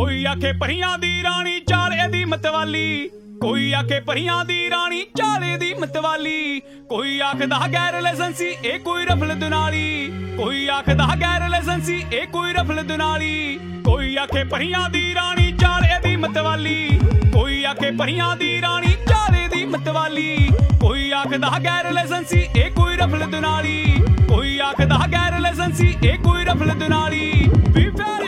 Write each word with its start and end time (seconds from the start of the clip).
ਕੋਈ 0.00 0.24
ਆਖੇ 0.24 0.52
ਪਰੀਆਂ 0.52 0.98
ਦੀ 0.98 1.22
ਰਾਣੀ, 1.22 1.60
ਚਾਲੇ 1.60 2.08
ਦੀ 2.08 2.24
ਮਤਵਾਲੀ। 2.24 3.10
ਕੋਈ 3.40 3.72
ਆਖੇ 3.72 4.00
ਪਰੀਆਂ 4.00 4.44
ਦੀ 4.44 4.70
ਰਾਣੀ, 4.70 5.00
ਚਾਲੇ 5.00 5.56
ਦੀ 5.56 5.74
ਮਤਵਾਲੀ। 5.74 6.60
ਕੋਈ 6.88 7.20
ਆਖਦਾ 7.20 7.60
ਗੈਰ 7.72 8.00
ਲਾਇਸੈਂਸੀ, 8.00 8.56
ਇਹ 8.64 8.78
ਕੋਈ 8.78 9.04
ਰਫਲ 9.04 9.34
ਦੁਨਾਲੀ। 9.34 10.12
ਕੋਈ 10.36 10.68
ਆਖਦਾ 10.68 11.06
ਗੈਰ 11.20 11.48
ਲਾਇਸੈਂਸੀ, 11.48 12.04
ਇਹ 12.12 12.26
ਕੋਈ 12.26 12.52
ਰਫਲ 12.52 12.82
ਦੁਨਾਲੀ। 12.82 13.60
ਕੋਈ 13.84 14.16
ਆਖੇ 14.16 14.44
ਪਰੀਆਂ 14.44 14.90
ਦੀ 14.90 15.14
ਰਾਣੀ, 15.14 15.52
ਚਾਲੇ 15.52 16.08
ਦੀ 16.08 16.16
ਮਤਵਾਲੀ। 16.16 17.00
ਕੋਈ 17.32 17.64
ਆਖੇ 17.64 17.90
ਪਰੀਆਂ 17.90 18.36
ਦੀ 18.36 18.60
ਰਾਣੀ, 18.60 18.92
ਚਾਲੇ 18.92 19.48
ਦੀ 19.48 19.64
ਮਤਵਾਲੀ। 19.64 20.50
ਕੋਈ 20.80 21.10
ਆਖਦਾ 21.10 21.58
ਗੈਰ 21.64 21.92
ਲਾਇਸੈਂਸੀ, 21.92 22.48
ਇਹ 22.56 22.70
ਕੋਈ 22.70 22.96
ਰਫਲ 22.96 23.26
ਦੁਨਾਲੀ। 23.26 23.96
ਕੋਈ 24.28 24.58
ਆਖਦਾ 24.58 25.00
ਗੈਰ 25.12 25.40
ਲਾਇਸੈਂਸੀ, 25.40 25.96
ਇਹ 26.04 26.18
ਕੋਈ 26.18 26.44
ਰਫਲ 26.44 26.70
ਦੁਨਾਲੀ। 26.70 27.32
ਵੀ 27.74 27.90
ਫੇਰ 27.90 28.20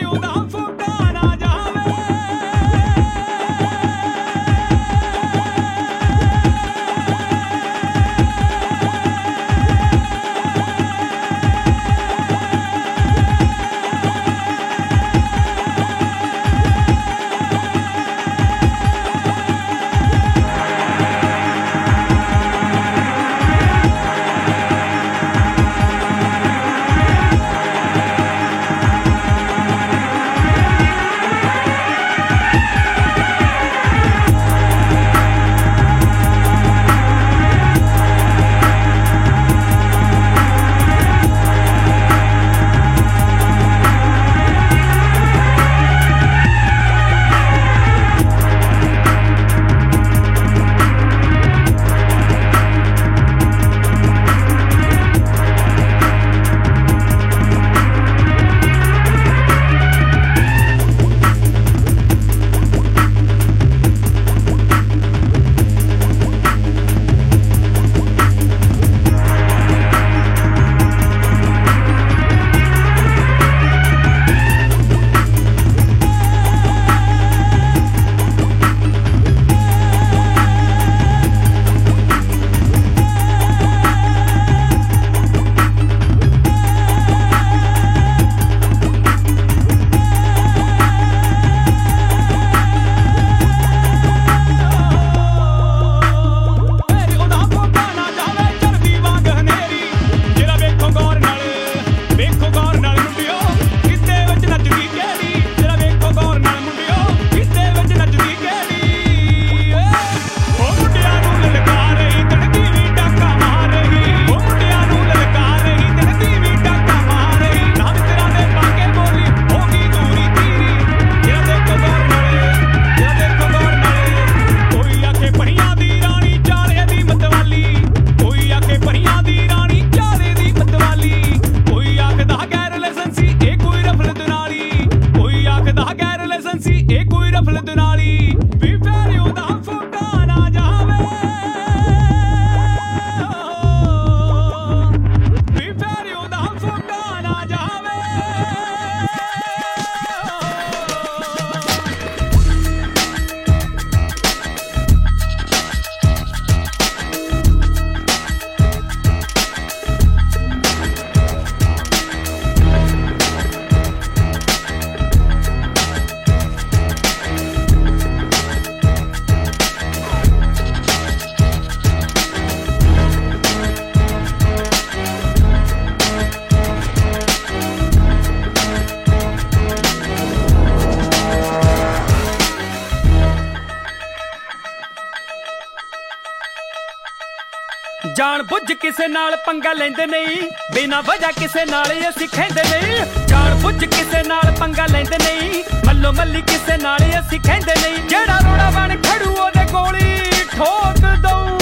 ਕਿਸੇ 188.83 189.07
ਨਾਲ 189.07 189.35
ਪੰਗਾ 189.45 189.71
ਲੈਂਦੇ 189.73 190.05
ਨਹੀਂ। 190.05 190.37
ਬਿਨਾਂ 190.73 191.01
ਵਜ੍ਹਾ 191.03 191.31
ਕਿਸੇ 191.31 191.63
ਨਾਲ 191.65 191.91
ਅਸੀਂ 192.09 192.27
ਖੈਂਦੇ 192.27 192.63
ਨਹੀਂ। 192.63 193.27
ਜਾਣ 193.27 193.55
ਬੁੱਝ 193.55 193.85
ਕਿਸੇ 193.85 194.21
ਨਾਲ 194.27 194.51
ਪੰਗਾ 194.59 194.85
ਲੈਂਦੇ 194.91 195.17
ਨਹੀਂ। 195.17 195.63
ਮੱਲੋ 195.85 196.11
ਮੱਲੀ 196.11 196.41
ਕਿਸੇ 196.41 196.77
ਨਾਲ 196.77 196.97
ਅਸੀਂ 197.19 197.39
ਖੈਂਦੇ 197.39 197.75
ਨਹੀਂ। 197.81 198.03
ਜਿਹੜਾ 198.09 198.37
ਰੋੜਾ 198.39 198.69
ਬਣ 198.69 198.95
ਖੜੂ 199.01 199.31
ਉਹਦੇ 199.31 199.63
ਗੋਲੀ 199.71 200.31
ਠੋਕ 200.55 200.99
ਦਊ 201.23 201.57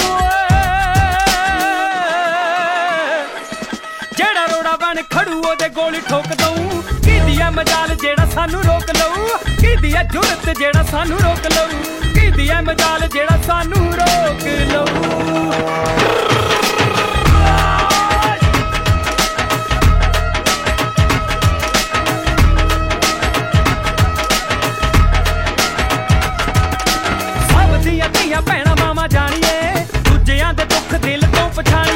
ਜਿਹੜਾ 4.16 4.46
ਰੋੜਾ 4.46 4.76
ਬਣ 4.76 5.02
ਖੜੂ 5.10 5.42
ਉਹਦੇ 5.42 5.68
ਗੋਲੀ 5.68 6.00
ਠੋਕ 6.08 6.26
ਦਊ। 6.26 6.82
ਕੀਦੀ 7.04 7.40
ਆ 7.40 7.50
ਮਜਾਲ 7.50 7.94
ਜਿਹੜਾ 7.94 8.26
ਸਾਨੂੰ 8.34 8.62
ਰੋਕ 8.64 8.90
ਲਊ। 8.90 9.28
ਕੀਦੀ 9.60 9.94
ਆ 9.94 10.02
ਜੁਰਤ 10.02 10.58
ਜਿਹੜਾ 10.58 10.82
ਸਾਨੂੰ 10.82 11.20
ਰੋਕ 11.20 11.46
ਲਊ। 11.46 11.82
ਕੀਦੀ 12.14 12.48
ਆ 12.48 12.60
ਮਜਾਲ 12.60 13.08
ਜਿਹੜਾ 13.08 13.40
ਸਾਨੂੰ 13.46 13.94
ਰੋਕ 13.94 14.46
ਲਊ। 14.72 14.86
for 31.64 31.70
time. 31.70 31.91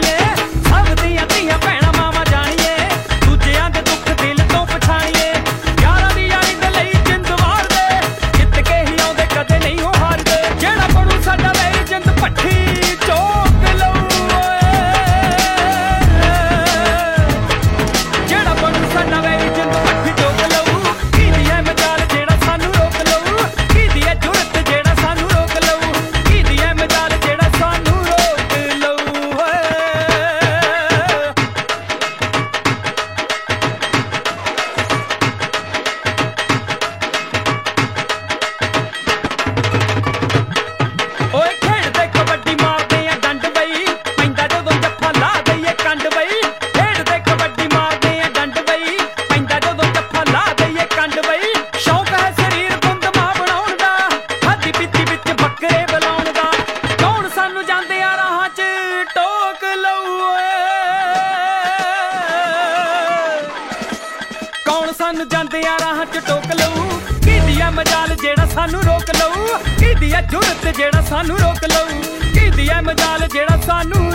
ਐ 72.71 72.81
ਮਜਾਲ 72.81 73.27
ਜਿਹੜਾ 73.33 73.61
ਸਾਨੂੰ 73.67 74.11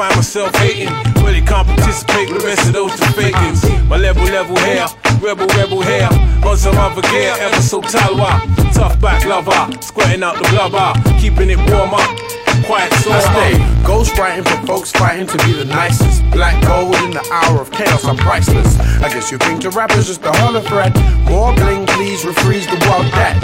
find 0.00 0.16
myself 0.16 0.54
hating. 0.56 0.88
Really 1.22 1.42
can't 1.42 1.68
participate 1.68 2.32
with 2.32 2.40
the 2.40 2.46
rest 2.48 2.66
of 2.68 2.72
those 2.72 2.92
fakings. 3.12 3.60
My 3.86 3.98
level, 3.98 4.24
level 4.24 4.56
hair, 4.56 4.86
rebel, 5.20 5.46
rebel 5.58 5.82
hair. 5.82 6.08
On 6.42 6.56
some 6.56 6.78
other 6.78 7.02
gear, 7.12 7.34
ever 7.38 7.60
so 7.60 7.82
talwa. 7.82 8.40
Tough 8.72 8.98
back 8.98 9.26
lover, 9.26 9.60
squirting 9.82 10.22
out 10.22 10.36
the 10.36 10.48
blubber. 10.48 10.94
Keeping 11.20 11.50
it 11.50 11.58
warm 11.70 11.92
up. 11.92 12.39
Quiet 12.70 12.92
so 13.02 13.10
I 13.10 13.18
stay 13.18 13.52
ghostwriting 13.82 14.46
for 14.46 14.64
folks 14.64 14.92
fighting 14.92 15.26
to 15.26 15.36
be 15.44 15.54
the 15.54 15.64
nicest. 15.64 16.22
Black 16.30 16.54
gold 16.62 16.94
in 17.02 17.10
the 17.10 17.26
hour 17.32 17.60
of 17.60 17.72
chaos, 17.72 18.04
I'm 18.04 18.16
priceless. 18.16 18.78
I 19.02 19.08
guess 19.12 19.32
you 19.32 19.38
think 19.38 19.62
the 19.62 19.70
rapper's 19.70 20.06
just 20.06 20.22
a 20.22 20.30
hollow 20.30 20.60
threat. 20.60 20.94
More 21.26 21.52
bling, 21.52 21.84
please 21.98 22.22
refreeze 22.22 22.70
the 22.70 22.78
world 22.86 23.10
that. 23.18 23.42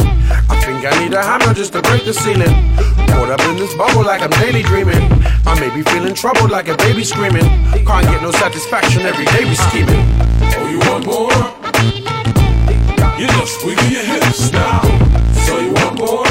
I 0.49 0.55
think 0.63 0.87
I 0.87 0.95
need 1.03 1.13
a 1.13 1.21
hammer 1.21 1.53
just 1.55 1.73
to 1.73 1.83
break 1.83 2.05
the 2.05 2.15
ceiling. 2.15 2.55
Caught 3.11 3.31
up 3.35 3.41
in 3.51 3.57
this 3.57 3.75
bubble 3.75 4.05
like 4.05 4.23
I'm 4.23 4.31
daily 4.39 4.63
dreaming. 4.63 5.03
I 5.45 5.59
may 5.59 5.75
be 5.75 5.83
feeling 5.83 6.15
troubled 6.15 6.53
like 6.53 6.69
a 6.69 6.77
baby 6.77 7.03
screaming. 7.03 7.51
Can't 7.83 8.07
get 8.07 8.23
no 8.23 8.31
satisfaction 8.31 9.03
every 9.03 9.25
day 9.35 9.43
we 9.43 9.57
scheming. 9.57 10.07
Oh, 10.55 10.71
you 10.71 10.79
want 10.87 11.05
more? 11.05 11.35
You 13.19 13.27
just 13.43 13.67
wiggle 13.67 13.91
your 13.91 14.05
hips 14.05 14.53
now. 14.53 14.83
So 15.51 15.59
you 15.59 15.73
want 15.73 15.99
more? 15.99 16.26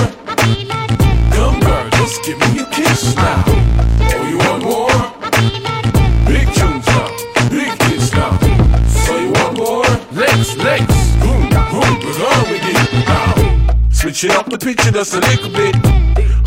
With 14.15 14.31
it 14.31 14.37
up 14.37 14.49
the 14.49 14.57
picture 14.57 14.91
just 14.91 15.13
a 15.13 15.19
little 15.19 15.49
bit. 15.49 15.75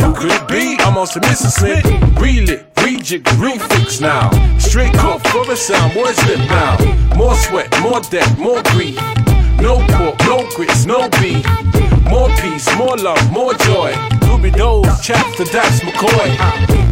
Who 0.00 0.14
could 0.14 0.32
it 0.32 0.48
be? 0.48 0.76
I'm 0.82 0.96
on 0.96 1.06
some 1.06 1.22
Mrs. 1.22 1.58
Smith. 1.58 1.84
Reel 2.20 2.48
it, 2.48 2.74
rejig, 2.76 3.22
refix 3.36 4.00
now. 4.00 4.30
Straight 4.58 4.92
cut 4.94 5.20
for 5.28 5.44
the 5.44 5.56
sound, 5.56 5.92
boy 5.92 6.12
slip 6.12 6.38
now. 6.48 6.76
More 7.16 7.34
sweat, 7.34 7.68
more 7.82 8.00
debt, 8.00 8.38
more 8.38 8.62
grief. 8.72 8.96
No 9.60 9.84
pork, 9.88 10.18
no 10.20 10.48
grits, 10.56 10.86
no 10.86 11.08
beef. 11.20 11.44
More 12.08 12.30
peace, 12.40 12.68
more 12.76 12.96
love, 12.96 13.30
more 13.32 13.54
joy. 13.54 14.17
Ruby 14.28 14.50
Doe, 14.50 14.82
chaps 15.02 15.36
to 15.36 15.44
Dax 15.44 15.80
McCoy. 15.80 16.28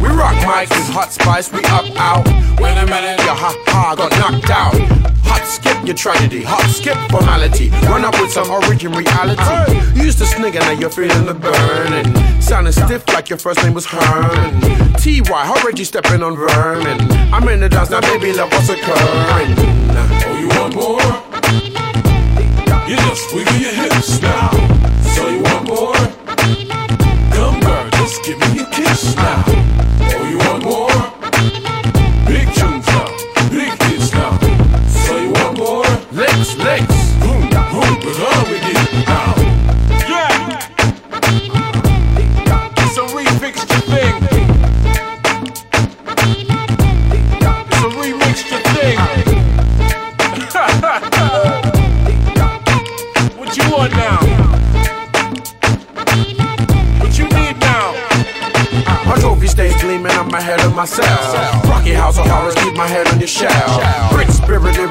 We 0.01 0.09
rock 0.09 0.35
mics, 0.43 0.71
it's 0.71 0.89
hot 0.89 1.13
spice, 1.13 1.51
we 1.51 1.59
up 1.65 1.85
out. 1.95 2.25
Wait 2.59 2.77
a 2.77 2.85
minute, 2.85 3.19
your 3.25 3.35
ha 3.35 3.53
ha 3.67 3.95
got 3.95 4.11
knocked 4.19 4.49
out. 4.49 4.75
Hot 5.23 5.45
skip 5.45 5.77
your 5.85 5.95
tragedy, 5.95 6.43
hot 6.43 6.65
skip 6.69 6.97
formality. 7.09 7.69
Run 7.87 8.03
up 8.03 8.19
with 8.19 8.31
some 8.31 8.49
origin 8.49 8.91
reality. 8.91 9.73
You 9.95 10.05
used 10.05 10.17
to 10.19 10.25
snigger, 10.25 10.59
now 10.59 10.71
you're 10.71 10.89
feeling 10.89 11.25
the 11.25 11.33
burning. 11.33 12.41
Sounding 12.41 12.73
stiff 12.73 13.07
like 13.09 13.29
your 13.29 13.39
first 13.39 13.63
name 13.63 13.73
was 13.73 13.85
Herman. 13.85 14.61
TY, 14.97 15.23
how 15.23 15.61
Reggie 15.65 15.83
stepping 15.83 16.23
on 16.23 16.35
vermin. 16.35 16.99
I'm 17.33 17.47
in 17.49 17.59
the 17.59 17.69
dance 17.69 17.89
now, 17.89 18.01
baby, 18.01 18.33
love 18.33 18.51
what's 18.51 18.69
occurring. 18.69 19.53
Oh, 19.99 20.37
you 20.39 20.47
want 20.49 20.75
more? 20.75 21.01
You 22.89 22.95
just 22.95 23.33
wiggle 23.35 23.57
your 23.57 23.73
hips 23.73 24.21
now. 24.21 24.76
Give 28.27 28.39
me 28.39 28.59
a 28.59 28.65
kiss 28.65 29.15
now. 29.15 29.43
Oh, 29.47 30.27
you 30.29 30.36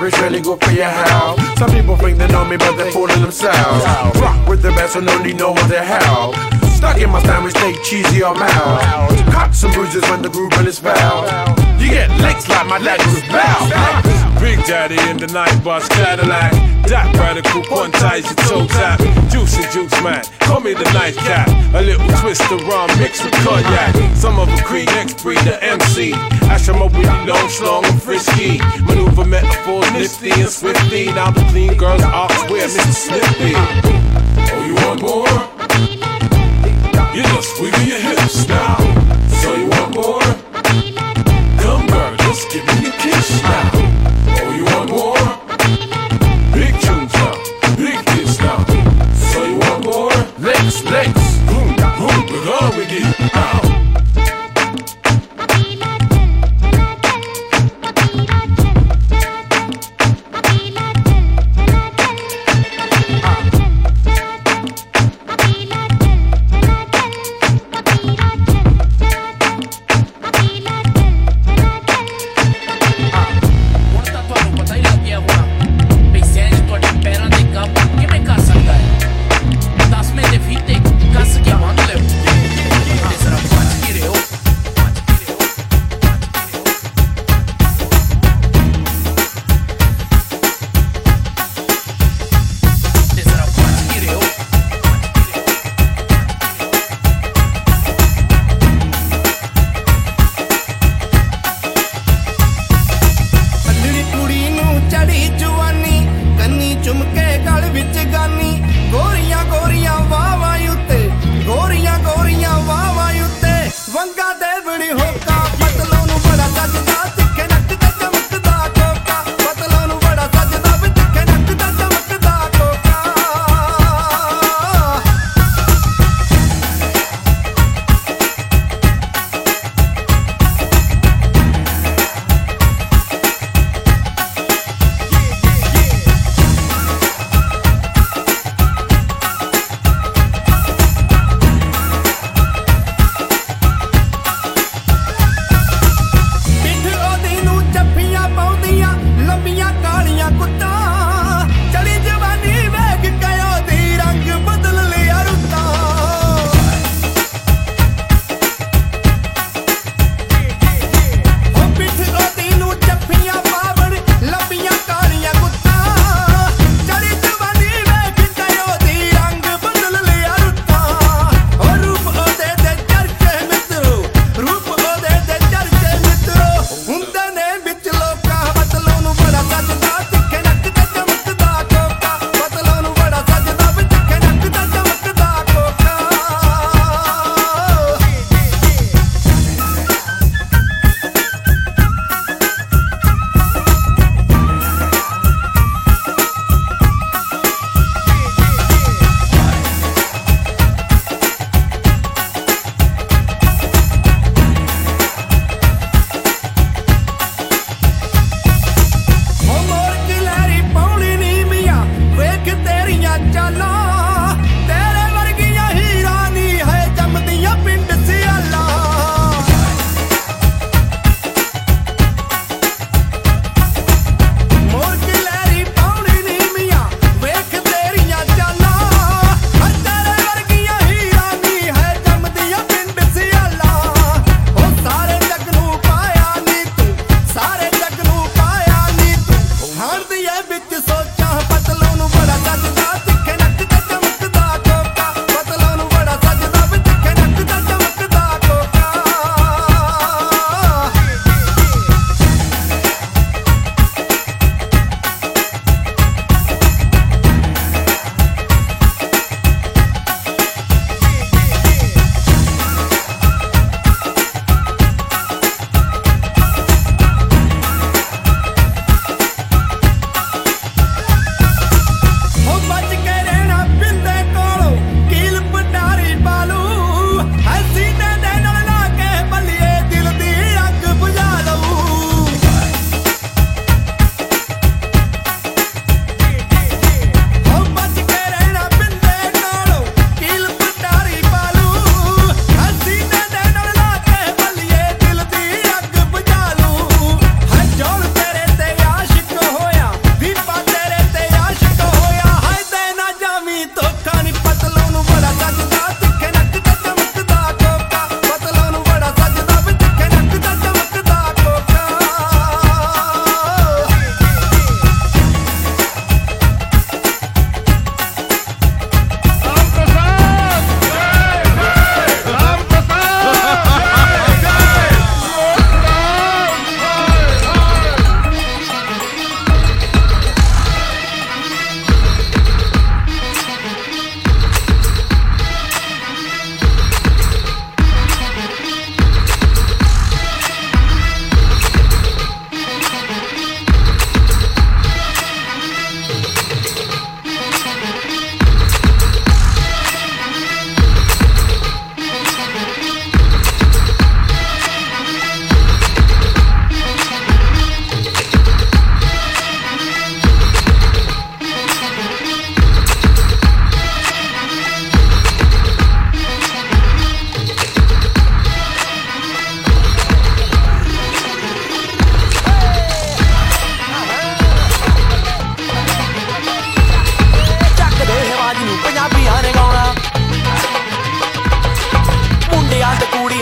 lyrics 0.06 0.20
really 0.20 0.40
good 0.40 0.62
for 0.62 0.70
your 0.70 0.84
health. 0.84 1.40
Some 1.58 1.70
people 1.70 1.96
think 1.96 2.18
they 2.18 2.28
know 2.28 2.44
me, 2.44 2.56
but 2.56 2.76
they're 2.76 2.92
fooling 2.92 3.20
themselves. 3.20 3.84
Rock 4.20 4.48
with 4.48 4.62
the 4.62 4.70
best, 4.70 4.94
so 4.94 5.00
no 5.00 5.22
need 5.22 5.36
no 5.36 5.52
other 5.52 5.82
help. 5.82 6.65
Stuck 6.76 7.00
in 7.00 7.10
my 7.10 7.22
sandwich, 7.22 7.56
stay 7.56 7.74
cheesy 7.82 8.22
or 8.22 8.34
mild. 8.34 9.08
Cuts 9.32 9.62
and 9.64 9.72
bruises 9.72 10.02
when 10.10 10.20
the 10.20 10.28
groove 10.28 10.52
is 10.66 10.78
foul. 10.78 11.24
You 11.80 11.88
get 11.88 12.10
licks 12.20 12.46
like 12.50 12.66
my 12.66 12.76
leg 12.76 13.00
was 13.06 13.22
bow. 13.32 13.96
Big 14.40 14.62
Daddy 14.66 15.00
in 15.08 15.16
the 15.16 15.26
night 15.28 15.56
bus 15.64 15.88
Cadillac. 15.88 16.52
That 16.86 17.08
radical 17.16 17.62
quantize 17.62 18.28
your 18.28 18.36
toe 18.44 18.66
tap. 18.68 19.00
Juicy 19.32 19.62
juice 19.72 20.02
man, 20.02 20.22
call 20.40 20.60
me 20.60 20.74
the 20.74 20.84
night 20.92 21.16
cat. 21.16 21.48
A 21.74 21.80
little 21.80 22.06
twist 22.20 22.44
of 22.52 22.60
rum 22.68 22.90
mixed 23.00 23.24
with 23.24 23.32
cognac. 23.40 23.96
Some 24.14 24.38
of 24.38 24.48
a 24.52 24.62
creed, 24.62 24.86
next 24.88 25.24
the 25.24 25.58
MC. 25.62 26.12
Ash 26.52 26.68
I'm 26.68 26.76
really 26.92 27.26
long, 27.26 27.48
strong 27.48 27.86
and 27.86 28.02
frisky. 28.02 28.58
Maneuver 28.84 29.24
metaphors 29.24 29.90
nifty 29.92 30.30
and 30.30 30.50
swifty. 30.50 31.06
Now 31.06 31.30
the 31.30 31.40
clean 31.48 31.74
girls 31.78 32.02
ox 32.02 32.34
wear 32.50 32.68
Mr. 32.68 32.92
Snippy. 32.92 33.54
Oh, 34.52 34.64
you 34.66 34.74
want 34.74 35.00
more? 35.00 35.55
You 37.16 37.22
just 37.22 37.58
wiggle 37.62 37.80
your 37.80 37.98
hips 37.98 38.46
now. 38.46 38.76
So 39.40 39.54
you 39.54 39.68
want 39.68 39.94
more? 39.94 40.20
Come 41.62 41.86
girl, 41.86 42.14
just 42.18 42.50
give 42.50 42.66
me 42.66 42.88
a 42.88 42.92
kiss 42.92 43.42
now. 43.42 43.75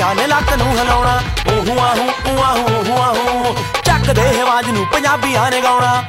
ਤੇ 0.09 0.14
ਨੇ 0.14 0.27
ਲੱਕ 0.27 0.53
ਨੂੰ 0.53 0.79
ਹਿਲਾਉਣਾ। 0.79 1.23
ਊਹੂ, 1.49 1.79
ਆਹੂ, 1.79 2.11
ਊ, 2.29 2.43
ਆਹੂ, 2.43 2.59
ਊਹੂ, 2.59 3.03
ਆਹੂ। 3.03 3.57
ਚੱਕਦੇ 3.85 4.40
ਆਵਾਜ਼ 4.40 4.71
ਨੂੰ 4.71 4.87
ਪੰਜਾਬੀਆਂ 4.87 5.51
ਨੇ 5.51 5.61
ਗਾਉਣਾ। 5.61 6.05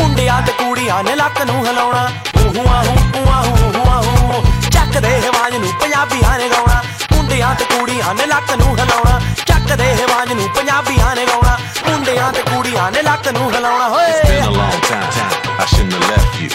ਮੁੰਡਿਆਂ 0.00 0.42
ਤੇ 0.42 0.52
ਕੁੜੀਆਂ 0.52 1.04
ਨੇ 1.04 1.14
ਲੱਕ 1.14 1.42
ਨੂੰ 1.42 1.66
ਹਿਲਾਉਣਾ। 1.66 2.10
ਊਹੂ, 2.40 2.74
ਆਹੂ, 2.74 2.96
ਊ, 3.16 3.30
ਆਹੂ 3.32 3.56
ਊਹੂ 3.64 3.90
ਆਹੂ। 3.90 4.44
ਚੱਕਦੇ 4.70 5.16
ਆਵਾਜ਼ 5.16 5.56
ਨੂੰ 5.56 5.72
ਪੰਜਾਬੀਆਂ 5.80 6.38
ਨੇ 6.38 6.48
ਗਾਉਣਾ। 6.48 6.82
ਮੁੰਡਿਆਂ 7.16 7.54
ਤੇ 7.54 7.64
ਕੁੜੀਆਂ 7.64 8.14
ਨੇ 8.14 8.26
ਲੱਕ 8.26 8.52
ਨੂੰ 8.52 8.78
ਹਿਲਾਉਣਾ। 8.78 9.20
ਚੱਕਦੇ 9.46 9.92
ਆਵਾਜ਼ 9.92 10.32
ਨੂੰ 10.32 10.48
ਪੰਜਾਬੀਆਂ 10.48 11.16
ਨੇ 11.16 11.26
ਗਾਉਣਾ। 11.26 11.58
ਮੁੰਡਿਆਂ 11.90 12.32
ਤੇ 12.32 12.42
ਕੁੜੀਆਂ 12.42 12.90
ਨੇ 12.90 13.02
ਲੱਕ 13.02 13.28
ਨੂੰ 13.28 13.52
ਹਿਲਾਉਣਾ। 13.54 13.88
It's 13.88 15.41
I 15.58 15.64
shouldn't 15.66 15.92
have 15.92 16.08
left 16.12 16.32
you. 16.40 16.48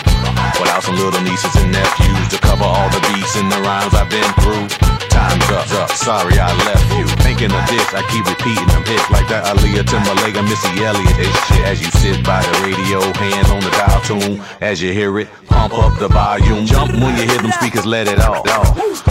Without 0.59 0.81
some 0.83 0.95
little 0.95 1.21
nieces 1.21 1.53
and 1.55 1.71
nephews 1.71 2.27
to 2.33 2.37
cover 2.39 2.65
all 2.65 2.89
the 2.89 3.01
beats 3.13 3.35
and 3.37 3.51
the 3.51 3.59
rhymes 3.61 3.93
I've 3.93 4.09
been 4.09 4.31
through. 4.41 4.67
Time's 5.09 5.49
up, 5.49 5.65
up. 5.81 5.91
Sorry 5.91 6.37
I 6.37 6.53
left 6.65 6.87
you. 6.97 7.05
Thinking 7.25 7.51
of 7.51 7.63
this, 7.69 7.93
I 7.93 8.01
keep 8.09 8.25
repeating 8.25 8.67
them 8.67 8.85
hits 8.85 9.09
like 9.09 9.27
that 9.29 9.45
Aaliyah 9.45 9.85
Timbaland 9.85 10.37
and 10.37 10.47
Missy 10.49 10.83
Elliott. 10.83 11.17
It's 11.17 11.37
shit 11.47 11.65
as 11.65 11.81
you 11.81 11.89
sit 12.01 12.23
by 12.25 12.41
the 12.41 12.53
radio, 12.65 13.01
hands 13.17 13.49
on 13.49 13.61
the 13.61 13.71
dial 13.73 14.01
tune. 14.01 14.41
As 14.61 14.81
you 14.81 14.93
hear 14.93 15.17
it, 15.19 15.27
pump 15.47 15.73
up 15.73 15.97
the 15.99 16.07
volume. 16.07 16.65
Jump 16.65 16.93
when 16.93 17.17
you 17.17 17.25
hear 17.29 17.41
them 17.41 17.51
speakers, 17.51 17.85
let 17.85 18.07
it 18.07 18.19
off. 18.19 18.45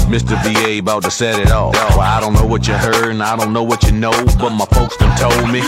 Mr. 0.06 0.38
VA 0.42 0.78
about 0.78 1.02
to 1.02 1.10
set 1.10 1.38
it 1.38 1.50
off. 1.50 1.74
Well, 1.74 2.00
I 2.00 2.20
don't 2.20 2.34
know 2.34 2.46
what 2.46 2.66
you 2.68 2.74
heard 2.74 3.10
and 3.10 3.22
I 3.22 3.36
don't 3.36 3.52
know 3.52 3.62
what 3.62 3.82
you 3.82 3.92
know, 3.92 4.12
but 4.38 4.50
my 4.50 4.66
folks 4.66 4.96
done 4.96 5.16
told 5.18 5.50
me. 5.50 5.62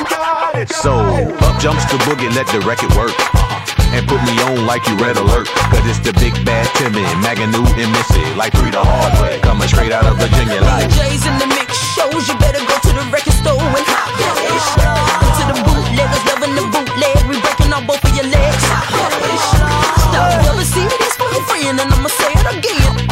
So, 0.66 0.94
up 0.94 1.60
jumps 1.60 1.84
the 1.90 1.98
boogie, 2.06 2.34
let 2.34 2.46
the 2.48 2.60
record 2.66 2.94
work. 2.96 3.57
And 3.94 4.06
put 4.06 4.20
me 4.24 4.34
on 4.44 4.66
like 4.66 4.86
you 4.88 4.96
red 4.96 5.16
alert. 5.16 5.48
Cause 5.72 5.84
it's 5.88 6.00
the 6.00 6.12
big 6.20 6.34
bad 6.44 6.66
Timmy, 6.76 7.04
Maganu 7.24 7.64
and 7.76 7.90
Missy. 7.92 8.24
Like 8.34 8.52
three 8.56 8.70
the 8.70 8.82
hard 8.82 9.12
way. 9.22 9.40
Coming 9.40 9.68
straight 9.68 9.92
out 9.92 10.06
of 10.06 10.16
Virginia 10.18 10.60
like. 10.60 10.88
DJs 10.92 11.24
in 11.28 11.34
the 11.40 11.48
mix 11.54 11.76
shows, 11.96 12.28
you 12.28 12.36
better 12.38 12.62
go 12.64 12.76
to 12.76 12.92
the 12.92 13.04
record 13.10 13.36
store 13.36 13.58
and 13.58 13.86
hop 13.88 14.10
this. 14.20 14.64
To 15.38 15.42
the 15.50 15.56
bootleggers 15.64 16.24
loving 16.28 16.54
the 16.54 16.64
bootleg, 16.72 17.20
we 17.28 17.40
breaking 17.40 17.72
out 17.72 17.86
both 17.86 18.02
of 18.04 18.12
your 18.14 18.28
legs. 18.28 18.62
Stop, 20.08 20.42
you 20.42 20.50
ever 20.50 20.64
see 20.64 20.84
this 20.84 21.08
and 21.66 21.80
I'ma 21.80 22.08
say 22.08 22.32
it 22.32 22.58
again. 22.58 23.07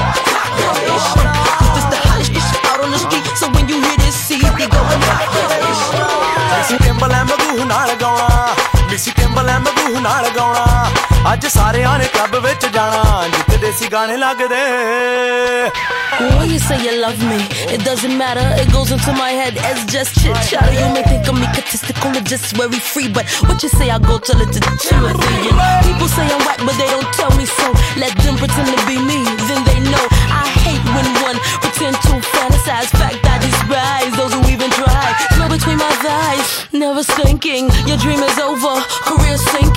ਮਿਸੀ 9.35 9.35
ਟਿੰਬਲ 9.35 9.59
ਮਗੂ 9.59 9.99
ਨਾਲ 9.99 10.29
ਗਾਉਣਾ 10.35 11.31
ਅੱਜ 11.31 11.45
ਸਾਰਿਆਂ 11.53 11.97
ਨੇ 11.99 12.05
club 12.13 12.35
ਵਿੱਚ 12.45 12.65
ਜਾਣਾ 12.73 13.27
ਜਿੱਥੇ 13.35 13.57
ਦੇਸੀ 13.57 13.87
ਗਾਣੇ 13.91 14.17
ਲੱਗਦੇ 14.17 14.59
When 16.21 16.49
you 16.51 16.57
say 16.63 16.75
you 16.85 16.91
love 17.01 17.21
me, 17.27 17.37
it 17.75 17.83
doesn't 17.85 18.15
matter. 18.17 18.43
It 18.63 18.67
goes 18.73 18.89
into 18.95 19.13
my 19.19 19.29
head 19.37 19.55
as 19.69 19.79
just 19.93 20.17
chit 20.23 20.41
chatter. 20.49 20.73
You 20.79 20.89
may 20.95 21.03
think 21.05 21.29
of 21.31 21.37
me 21.37 21.47
statistical 21.53 22.17
or 22.19 22.23
just 22.31 22.51
very 22.59 22.81
free, 22.87 23.07
but 23.17 23.37
what 23.47 23.63
you 23.65 23.69
say, 23.73 23.87
I 23.95 23.97
go 24.07 24.17
tell 24.29 24.43
it 24.45 24.51
to 24.57 24.61
the 24.65 24.73
Timothy. 24.83 25.39
And 25.53 25.87
people 25.87 26.11
say 26.15 26.25
I'm 26.35 26.43
whack, 26.49 26.61
but 26.67 26.77
they 26.81 26.89
don't 26.91 27.15
tell 27.21 27.33
me 27.39 27.47
so. 27.53 27.69
Let 28.03 28.21
them 28.25 28.37
pretend 28.41 28.69
to 28.73 28.83
be 28.89 28.97
me, 29.07 29.17
then 29.47 29.65
they 29.69 29.77
know. 29.87 30.03
I 30.41 30.43
hate 30.65 30.91
when 30.97 31.09
one 31.29 31.39
pretend 31.65 31.97
to 32.09 32.19
fantasize. 32.33 32.91
Fact, 33.01 33.31
I 33.33 33.39
despise 33.47 34.13
those 34.19 34.37
who 34.37 34.43
even 34.57 34.75
try. 34.77 35.07
Snow 35.37 35.49
between 35.55 35.81
my 35.85 35.91
thighs, 36.05 36.53
never 36.83 37.05
sinking. 37.13 37.71
Your 37.93 37.97
dream 38.05 38.21
is 38.29 38.37
over, 38.49 38.75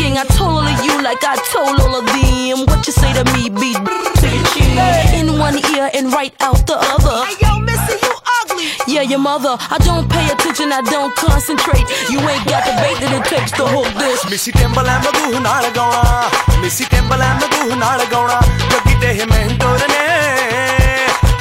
everything 0.10 0.18
I 0.18 0.26
told 0.38 0.50
all 0.50 0.68
of 0.68 0.86
you, 0.86 1.02
like 1.02 1.24
I 1.24 1.36
told 1.52 1.80
all 1.82 1.96
of 2.00 2.06
them. 2.06 2.66
What 2.66 2.86
you 2.88 2.94
say 2.94 3.14
to 3.14 3.24
me, 3.34 3.50
be. 3.50 3.76
In 5.18 5.38
one 5.38 5.58
ear 5.76 5.90
and 5.94 6.12
right 6.14 6.34
out 6.40 6.66
the 6.68 6.78
other. 6.78 7.26
Hey, 7.26 7.36
yo, 7.42 7.60
Missy, 7.60 7.94
you 8.02 8.14
ugly. 8.42 8.70
Yeah, 8.88 9.02
your 9.02 9.20
mother. 9.20 9.58
I 9.60 9.78
don't 9.80 10.10
pay 10.10 10.26
attention, 10.32 10.72
I 10.72 10.82
don't 10.82 11.16
concentrate. 11.16 11.86
You 12.10 12.20
ain't 12.20 12.46
got 12.46 12.66
the 12.66 12.74
bait 12.82 12.98
that 13.02 13.12
it 13.14 13.26
takes 13.26 13.52
to 13.54 13.66
hook 13.68 13.90
this. 13.98 14.30
Missy 14.30 14.52
Timbaland, 14.52 15.04
Madhu, 15.06 15.38
Nalagona. 15.40 16.30
Missy 16.62 16.86
Timbaland, 16.86 17.42
Madhu, 17.42 17.76
Nalagona. 17.76 18.40
Jagite 18.72 19.14
him 19.14 19.32
and 19.32 19.60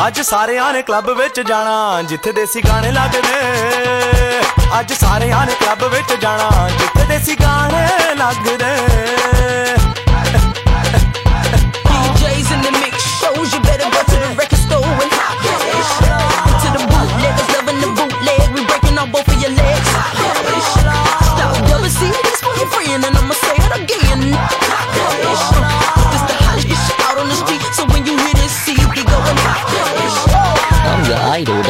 ਅੱਜ 0.07 0.21
ਸਾਰਿਆਂ 0.21 0.73
ਨੇ 0.73 0.81
club 0.83 1.09
ਵਿੱਚ 1.11 1.41
ਜਾਣਾ, 1.41 2.03
ਜਿੱਥੇ 2.03 2.33
ਦੇਸੀ 2.33 2.61
ਗਾਣੇ 2.61 2.93
ਲੱਗਦੇ। 2.93 4.41
ਅੱਜ 4.81 4.93
ਸਾਰਿਆਂ 4.93 5.45
ਨੇ 5.47 5.55
ਕਲੱਬ 5.61 5.85
ਵਿੱਚ 5.85 6.13
ਜਾਣਾ, 6.23 6.69
ਜਿੱਥੇ 6.69 7.07
ਦੇਸੀ 7.09 7.35
ਗਾਣੇ 7.35 8.15
ਲੱਗਦੇ। 8.15 8.77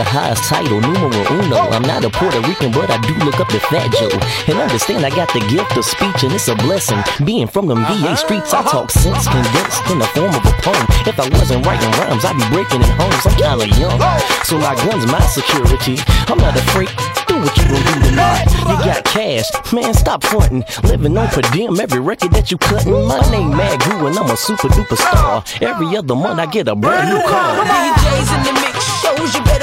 Highest 0.05 0.45
title, 0.45 0.81
numero 0.81 1.21
uno. 1.31 1.69
I'm 1.71 1.83
not 1.83 2.05
a 2.05 2.11
Puerto 2.11 2.41
Rican, 2.41 2.73
but 2.73 2.91
I 2.91 2.99
do 3.03 3.15
look 3.25 3.41
up 3.41 3.49
to 3.49 3.61
Fat 3.61 3.93
Joe. 3.93 4.09
And 4.49 4.59
understand 4.59 5.05
I 5.05 5.11
got 5.11 5.33
the 5.33 5.41
gift 5.51 5.77
of 5.77 5.85
speech, 5.85 6.25
and 6.25 6.33
it's 6.33 6.49
a 6.49 6.57
blessing. 6.57 7.03
Being 7.25 7.47
from 7.47 7.67
them 7.67 7.85
VA 7.85 8.17
streets, 8.17 8.55
I 8.55 8.63
talk 8.63 8.91
sense 8.91 9.29
condensed 9.29 9.85
in 9.91 9.99
the 9.99 10.09
form 10.17 10.33
of 10.35 10.45
a 10.45 10.55
poem. 10.63 10.87
If 11.05 11.21
I 11.21 11.29
wasn't 11.29 11.67
writing 11.67 11.91
rhymes, 12.01 12.25
I'd 12.25 12.39
be 12.39 12.47
breaking 12.49 12.83
in 12.83 12.93
homes. 12.97 13.27
I'm 13.27 13.37
kinda 13.37 13.69
young, 13.77 14.01
so 14.45 14.59
my 14.59 14.75
gun's 14.87 15.07
my 15.07 15.21
security. 15.29 15.99
I'm 16.29 16.39
not 16.39 16.57
afraid. 16.57 16.89
Do 17.29 17.41
what 17.41 17.57
you 17.59 17.65
gon' 17.69 17.83
do 17.83 18.09
tonight. 18.09 18.49
You 18.65 18.77
got 18.81 19.05
cash, 19.05 19.51
man. 19.73 19.93
Stop 19.95 20.25
frontin'. 20.25 20.65
Living 20.85 21.17
on 21.19 21.29
per 21.29 21.43
diem, 21.53 21.79
every 21.81 22.01
record 22.01 22.33
that 22.33 22.51
you 22.51 22.59
cuttin'. 22.59 22.93
My 23.07 23.21
name 23.31 23.53
Magoo, 23.53 24.09
and 24.09 24.19
I'm 24.19 24.31
a 24.31 24.37
super 24.37 24.69
duper 24.69 24.97
star. 24.97 25.45
Every 25.61 25.97
other 25.97 26.15
month 26.15 26.41
I 26.41 26.47
get 26.47 26.69
a 26.69 26.75
brand 26.75 27.11
new 27.11 27.21
car. 27.29 27.65
DJs 27.67 28.31
in 28.37 28.43
the 28.45 28.53
mix 28.61 28.77
shows, 29.03 29.35
you 29.35 29.43
better 29.45 29.58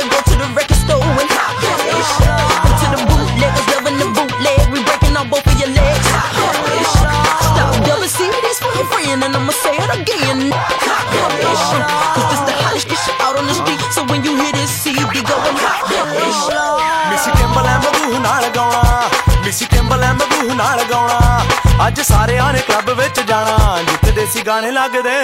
ਨਾਲ 20.56 20.84
ਗਾਉਣਾ। 20.84 21.42
ਅੱਜ 21.88 22.02
ਸਾਰਿਆਂ 22.02 22.54
ਨੇ 22.54 22.60
club 22.60 22.90
ਵਿੱਚ 22.90 23.20
ਜਾਣਾ। 23.20 23.82
ਜਿੱਥੇ 23.82 24.12
ਦੇਸੀ 24.12 24.42
ਗਾਣੇ 24.42 24.72
ਲੱਗਦੇ। 24.72 25.16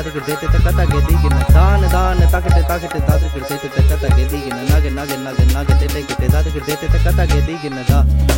ताकि 0.00 0.20
देते 0.26 0.46
तक 0.48 0.64
ता 0.64 0.84
के 0.88 1.00
दी 1.06 1.14
के 1.20 1.28
न 1.28 1.38
दान 1.52 1.82
दान, 1.92 2.20
तक 2.32 2.46
ते 2.56 2.62
तक 2.64 2.88
ते 2.92 3.00
ताकि 3.04 3.40
देते 3.40 3.68
तक 3.68 3.92
ता 4.00 4.08
के 4.16 4.24
दी 4.32 4.40
के 4.40 4.50
न 4.56 4.64
नागे 4.72 4.90
नागे 4.96 5.16
नागे 5.28 5.44
नागे 5.52 5.74
ते 5.76 5.86
ते 5.92 6.02
के 6.08 6.14
देते 6.24 6.88
तक 6.88 7.16
ता 7.16 7.26
के 7.28 7.40
दी 7.44 7.58
के 7.60 7.68
न 7.68 7.84
दा 7.84 8.29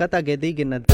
कथा 0.00 0.20
गेदी 0.26 0.52
गिनत 0.60 0.89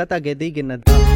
कथा 0.00 0.18
गेदी 0.26 0.50
गिनद 0.58 1.07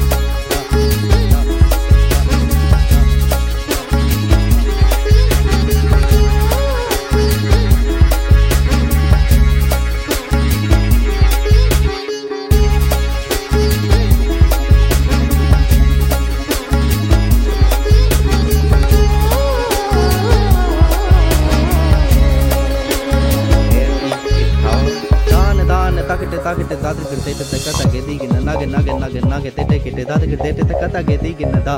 ததுக்கு 30.12 30.36
தேட்டு 30.36 30.62
தக்க 30.64 30.86
தகை 30.88 31.16
தீகின்னதா 31.18 31.76